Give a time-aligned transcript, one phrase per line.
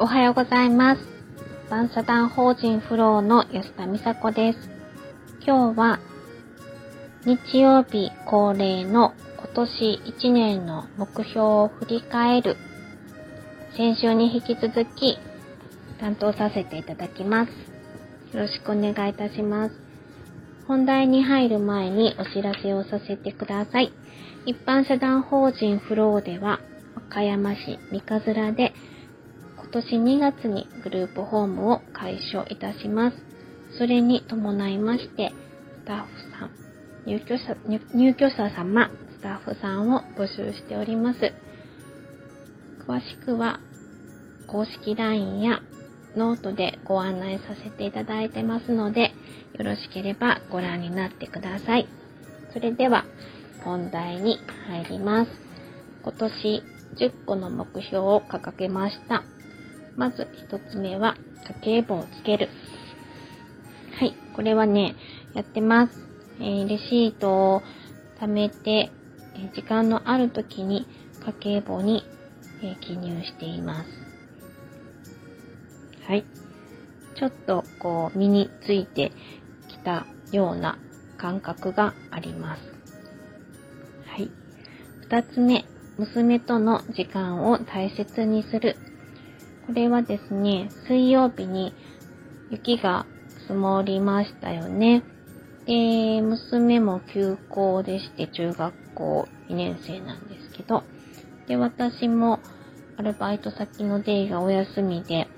[0.00, 1.02] おはようございます。
[1.68, 4.58] バンサダン法人フローの安田美佐子です。
[5.44, 5.98] 今日は
[7.24, 12.56] 日曜日恒例の今年1年の目標を振り返る
[13.76, 15.18] 先週に引き続き
[15.98, 17.50] 担当させていただきます。
[18.36, 19.74] よろしくお願いいたします。
[20.68, 23.92] 本題に入る前にお知らせをさせてください。
[24.46, 26.60] 一般社団法人フローでは、
[26.94, 28.72] 和歌山市三日面で
[29.70, 33.18] 今年2月にグループホームを開所いたします。
[33.76, 35.30] それに伴いまして、
[35.82, 36.50] スタッフさん、
[37.04, 37.54] 入居者、
[37.94, 41.34] 入居者様、スタッフさんを募集しております。
[42.88, 43.60] 詳しくは、
[44.46, 45.60] 公式 LINE や
[46.16, 49.12] ノートでご案内させていただいてますので、
[49.52, 51.86] よろしければご覧になってください。
[52.54, 53.04] それでは、
[53.62, 55.30] 本題に入ります。
[56.02, 56.62] 今年
[56.96, 59.24] 10個の目標を掲げました。
[59.96, 61.16] まず一つ目は、
[61.62, 62.48] 家計簿をつける。
[63.98, 64.94] はい、これはね、
[65.34, 65.92] やってます。
[66.40, 67.62] えー、レシートを
[68.20, 68.90] 貯めて、
[69.36, 70.86] え、時間のある時に
[71.24, 72.04] 家計簿に、
[72.62, 73.90] え、記入しています。
[76.06, 76.24] はい。
[77.16, 79.12] ちょっとこう身について
[79.68, 80.78] きたような
[81.16, 82.62] 感覚があります。
[84.06, 84.30] はい。
[85.02, 85.64] 二つ目、
[85.98, 88.76] 娘との時間を大切にする。
[89.68, 91.74] これはですね、水曜日に
[92.50, 93.04] 雪が
[93.42, 95.02] 積もりましたよね。
[95.66, 100.84] で、娘も休校でして中学校2年生なんですけど、
[101.48, 102.40] で、私も
[102.96, 105.28] アルバイト先のデイがお休みで、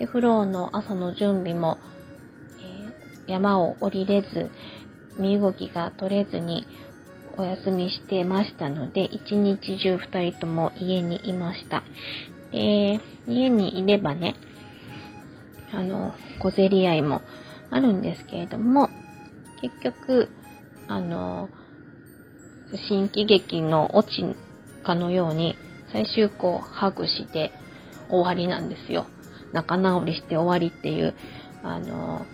[0.00, 1.78] で、フローの朝の準備も、
[2.58, 4.50] えー、山を降りれず、
[5.16, 6.66] 身動きが取れずに
[7.38, 11.84] お休みしてましたので、一日中二人とも家にいました。
[12.56, 14.34] で、家にいればね、
[15.74, 17.20] あの、小競り合いも
[17.70, 18.88] あるんですけれども、
[19.60, 20.30] 結局、
[20.88, 21.50] あの、
[22.88, 24.24] 新喜劇のオチ
[24.82, 25.54] かのように、
[25.92, 27.52] 最終こう、ハグして
[28.08, 29.06] 終わりなんですよ。
[29.52, 31.14] 仲直りして終わりっていう、
[31.62, 32.24] あの、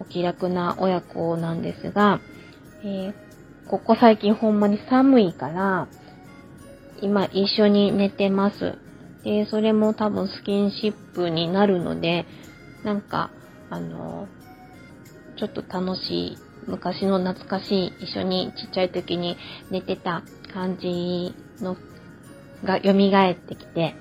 [0.00, 2.20] お気楽な親子なんですが、
[2.82, 3.14] えー、
[3.68, 5.86] ここ最近ほんまに寒いから、
[7.02, 8.78] 今一緒に寝てます。
[9.24, 12.26] で、それも多分スキンシップになるので、
[12.84, 13.30] なんか、
[13.70, 14.28] あの、
[15.36, 19.36] ちょっと楽しい、昔の懐かしい、一緒にちっちゃい時に
[19.70, 20.22] 寝てた
[20.54, 21.76] 感じの、
[22.64, 23.96] が蘇ってきて、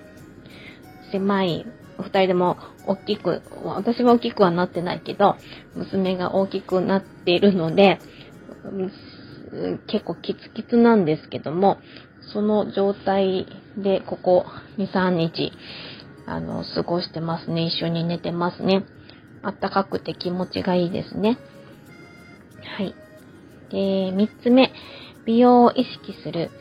[1.11, 1.65] 狭い、
[1.97, 5.37] お二人でも大きく、私は大きくはなってないけど、
[5.75, 7.99] 娘が大きくなっているので、
[9.87, 11.79] 結構キツキツなんですけども、
[12.33, 13.47] その状態
[13.77, 14.45] でここ
[14.77, 15.51] 2、3日、
[16.25, 17.65] あの、過ごしてますね。
[17.67, 18.83] 一緒に寝てますね。
[19.43, 21.37] あったかくて気持ちがいいですね。
[22.77, 22.95] はい。
[23.71, 24.71] で、3つ目、
[25.25, 26.51] 美容を意識する。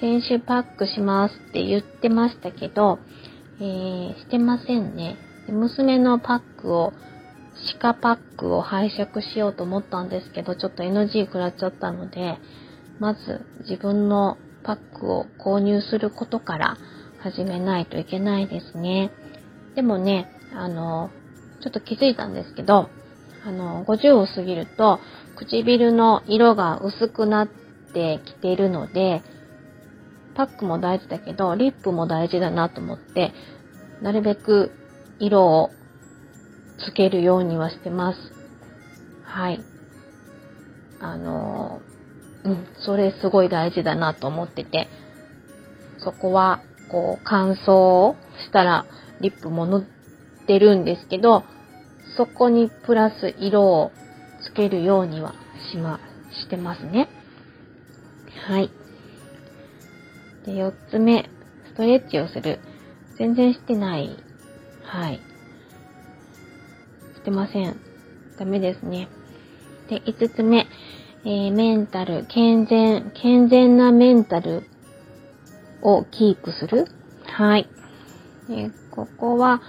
[0.00, 2.98] 選手パックしますって言ってましたけど、
[3.60, 5.16] えー、してませんね。
[5.48, 6.92] 娘のパックを、
[7.80, 12.38] 鹿パックを拝借しようと思ったんですけど、ちょっと NG 食らっちゃったので、
[12.98, 16.76] まず自分のパックを購入することから
[17.20, 19.10] 始めないといけないですね。
[19.74, 21.10] でもね、あの、
[21.62, 22.90] ちょっと気づいたんですけど、
[23.44, 25.00] あの、50を過ぎると
[25.36, 27.48] 唇の色が薄くなっ
[27.92, 29.22] てきているので、
[30.34, 33.32] パックも大事だけど、リップも大事だなと思って、
[34.02, 34.72] なるべく
[35.20, 35.70] 色を
[36.78, 38.18] つけるようにはしてます。
[39.22, 39.64] はい。
[41.00, 41.80] あの
[42.44, 44.88] うん、それすごい大事だなと思ってて、
[45.98, 46.60] そこは、
[46.90, 48.14] こう、乾燥
[48.46, 48.86] したら
[49.20, 49.80] リップも塗
[50.42, 51.44] ってるんですけど、
[52.16, 53.90] そこにプラス色を
[54.44, 55.34] つけるようには
[55.72, 56.00] しま、
[56.42, 57.08] してますね。
[58.46, 58.70] はい。
[60.44, 61.30] で、4つ目、
[61.72, 62.60] ストレッチをする。
[63.16, 64.16] 全然してない。
[64.82, 65.20] はい。
[67.16, 67.76] してません。
[68.38, 69.08] ダメですね。
[69.88, 70.66] で、5つ目、
[71.26, 74.64] えー、メンタル、健全、健全なメンタル
[75.82, 76.86] をキープする。
[77.24, 77.68] はい。
[78.50, 79.62] えここは、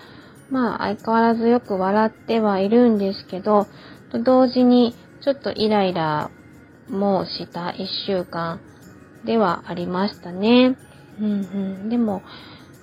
[0.50, 3.68] まあ、相変わらずよく笑ってはいるんですけど、
[4.12, 6.30] と同時に、ちょっとイライラ
[6.90, 8.60] もした一週間
[9.26, 10.78] ではありましたね。
[11.20, 11.90] うんうん。
[11.90, 12.22] でも、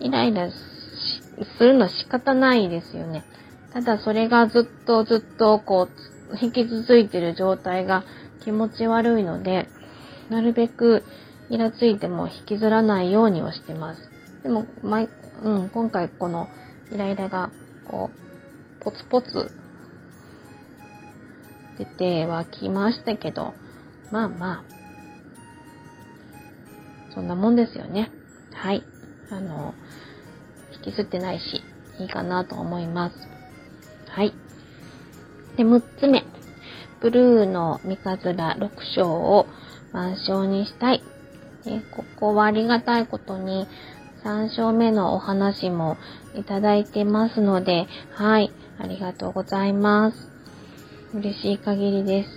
[0.00, 3.24] イライラするのは仕方ないですよね。
[3.72, 8.04] ただそれがずっとずっとこう、引き続いてる状態が
[8.44, 9.68] 気持ち悪いので、
[10.30, 11.04] なるべく
[11.50, 14.10] イラついても引きずらないようにはしてます。
[14.42, 15.08] でも、毎、
[15.42, 16.48] うん、今回この
[16.90, 17.50] イライラが、
[17.88, 18.10] こ
[18.80, 19.50] う、ポツポツ
[21.78, 23.54] 出てはきましたけど、
[24.10, 24.64] まあまあ、
[27.14, 28.10] そんなもんですよね。
[28.52, 28.82] はい。
[29.30, 29.74] あの、
[30.84, 31.62] 引きずってないし、
[31.98, 33.16] いいかなと思います。
[34.08, 34.32] はい。
[35.56, 36.24] で、6つ目。
[37.02, 39.48] ブルーの三日面6章を
[39.92, 41.02] 満章にしたい。
[41.64, 43.66] でここはありがたいことに
[44.24, 45.96] 3章目のお話も
[46.36, 50.30] いただいてますので、はい、ありがとうございます。
[51.12, 52.30] 嬉しい限りです。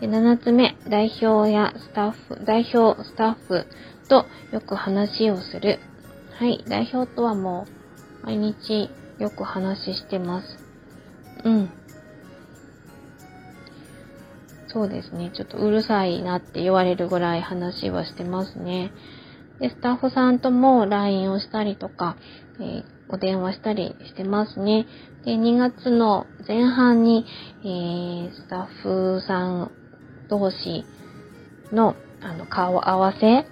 [0.00, 3.64] 7つ目、代表やスタッフ、代表、スタッフ
[4.08, 5.78] とよく話をする。
[6.32, 7.66] はい、代表とはも
[8.22, 8.90] う毎日
[9.20, 10.64] よく話してます。
[11.44, 11.70] うん。
[14.68, 15.30] そうですね。
[15.34, 18.92] ちょっとうるさいなって言われるぐらい話はしてますね。
[19.60, 22.16] で、スタッフさんとも LINE をしたりとか、
[22.60, 24.86] えー、お電話したりしてますね。
[25.24, 27.24] で、2月の前半に、
[27.62, 29.70] えー、スタッフさん
[30.28, 30.84] 同士
[31.72, 33.46] の、あの、顔合わせ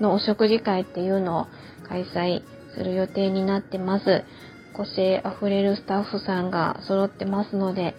[0.00, 1.46] のお食事会っていうのを
[1.88, 2.42] 開催
[2.74, 4.24] する予定になってます。
[4.76, 7.94] 個性あふれるスタッフさんが揃ってますので、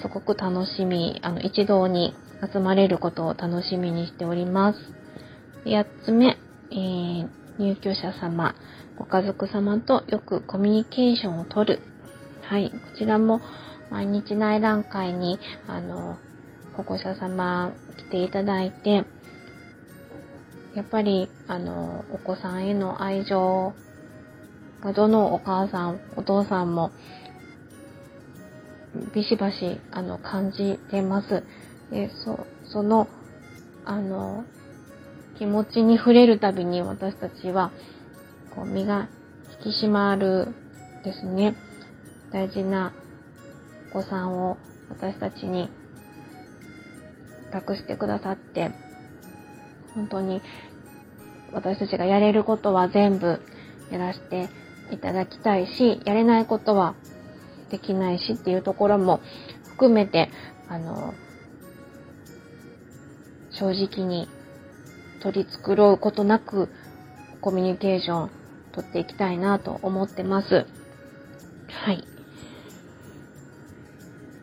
[0.00, 2.14] すごく楽しみ、あの、一堂に
[2.52, 4.78] 集まれることを楽しみにしております。
[5.64, 6.36] 8つ目、
[6.70, 8.54] えー、入居者様、
[8.98, 11.80] ご家族様とよくコミュニケーションをとる。
[12.42, 13.40] はい、こちらも
[13.90, 15.38] 毎日内覧会に、
[15.68, 16.18] あの、
[16.76, 19.04] 保護者様来ていただいて、
[20.74, 23.74] やっぱり、あの、お子さんへの愛情
[24.80, 26.90] がどのお母さん、お父さんも
[29.14, 31.44] ビシバシ、あの、感じてます。
[31.90, 33.08] で、そ、その、
[33.84, 34.44] あの、
[35.38, 37.72] 気持ちに触れるたびに私たちは、
[38.54, 39.08] こう、身が
[39.64, 40.48] 引き締まる
[41.04, 41.54] ですね。
[42.32, 42.92] 大事な
[43.90, 44.56] お子さんを
[44.88, 45.68] 私たちに
[47.50, 48.70] 託してくださって、
[49.94, 50.40] 本当に
[51.52, 53.40] 私たちがやれることは全部
[53.90, 54.48] やらせて
[54.90, 56.94] いただきたいし、やれないことは
[57.72, 59.20] できないしっていうところも
[59.70, 60.30] 含めて、
[60.68, 61.14] あの、
[63.50, 64.28] 正直に
[65.22, 66.68] 取り繕うことなく
[67.40, 68.30] コミュニケーション
[68.72, 70.66] 取っていきたいなと思ってます。
[71.68, 72.04] はい。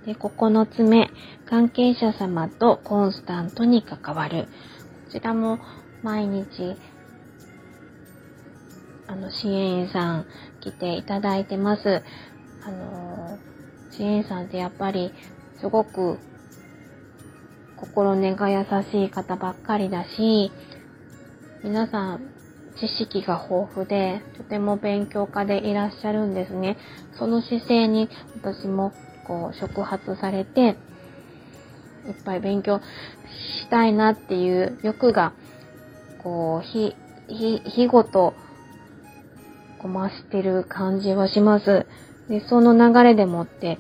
[0.06, 1.10] で、9つ目、
[1.46, 4.48] 関係者様とコンスタントに関わる。
[5.06, 5.60] こちらも
[6.02, 6.48] 毎日、
[9.08, 10.28] あの、支援員さん
[10.62, 12.04] 来ていただいてます。
[12.64, 15.14] あのー、支援さんってやっぱり
[15.60, 16.20] すごく
[17.78, 20.52] 心根が優しい方ばっかりだし、
[21.64, 22.40] 皆さん
[22.80, 26.78] 知識が豊富で、とても勉強家でいらっしゃるんですね。
[27.18, 28.10] その姿勢に
[28.42, 28.94] 私も
[29.28, 30.78] こう触発されて、
[32.08, 35.34] いっぱい勉強したいなっていう欲が、
[36.24, 36.96] こう、ひ、
[37.28, 38.34] ひ、日ごと、
[39.80, 41.86] こう増してる感じはします。
[42.30, 43.80] で、その流れでもって、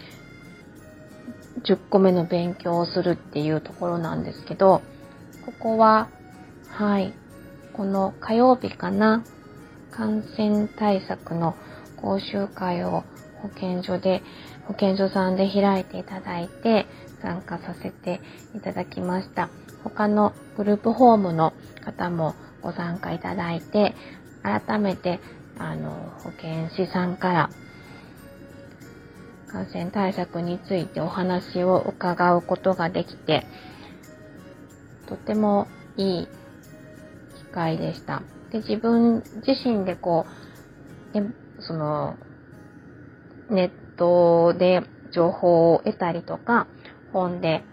[1.63, 4.81] 10個目の勉強をするっていうところなんですけど、
[5.45, 6.09] ここは、
[6.67, 7.13] はい、
[7.73, 9.23] この火曜日かな、
[9.91, 11.55] 感染対策の
[11.97, 13.03] 講習会を
[13.41, 14.23] 保健所で、
[14.65, 16.87] 保健所さんで開いていただいて、
[17.21, 18.21] 参加させて
[18.55, 19.49] いただきました。
[19.83, 23.93] 他のグループホームの方もご参加いただいて、
[24.41, 25.19] 改めて、
[25.57, 25.91] あの、
[26.23, 27.49] 保健師さんから
[29.51, 33.45] 感染対策についてお話を伺うことができて、
[35.07, 38.21] とてもいい機会でした。
[38.51, 40.25] で、自分自身でこ
[41.13, 42.15] う、ね、その、
[43.49, 46.67] ネットで情報を得たりとか、
[47.11, 47.63] 本で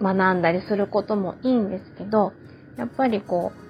[0.00, 2.32] 学んだりすることもいいんですけど、
[2.76, 3.68] やっぱりこう、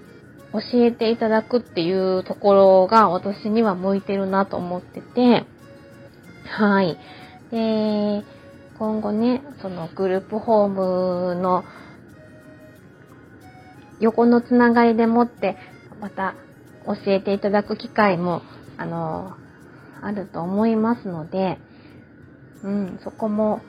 [0.53, 5.45] 教えていただくっていうところが私には向いてるなと思ってて、
[6.59, 6.99] はい。
[7.53, 8.25] で、
[8.81, 11.63] 今後ね、そのグループホームの
[14.01, 15.57] 横のつながりでもって、
[16.01, 16.35] また
[16.85, 18.43] 教えていただく機会も、
[18.77, 19.37] あの、
[20.03, 21.59] あると思いますので、
[22.65, 23.61] うん、そこも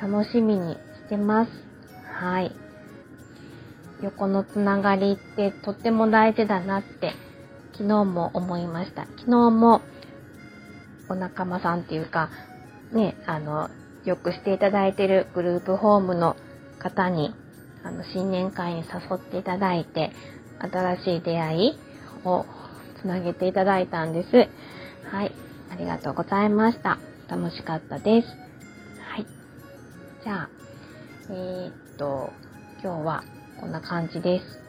[0.00, 0.80] 楽しみにし
[1.10, 1.50] てます。
[2.14, 2.56] はい。
[4.00, 7.12] 横のつながりってとっても大事だなって
[7.72, 9.02] 昨日も思いました。
[9.18, 9.82] 昨日も
[11.10, 12.30] お仲間さんっていうか、
[12.92, 13.68] ね、あの、
[14.04, 16.36] よくしていただいてるグループホームの
[16.78, 17.34] 方に、
[17.82, 20.12] あの、新年会に誘っていただいて、
[20.60, 21.78] 新しい出会い
[22.24, 22.46] を
[23.00, 24.48] つなげていただいたんです。
[25.10, 25.32] はい。
[25.72, 26.98] ありがとうございました。
[27.28, 28.28] 楽しかったです。
[28.28, 29.26] はい。
[30.22, 30.48] じゃあ、
[31.30, 32.30] えー、っと、
[32.82, 33.24] 今日は
[33.58, 34.60] こんな感じです。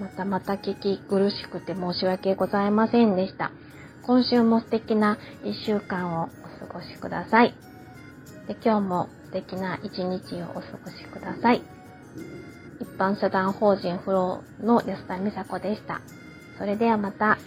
[0.00, 3.50] またまた聞き苦しくて申し訳ございませんでした。
[4.02, 7.54] 今週も素敵な一週間をお過ごしください。
[8.48, 11.62] で今日も素敵な一日をお過ごしください。
[12.80, 16.00] 一般社団法人フローの安田美佐子でした。
[16.58, 17.38] それではまた。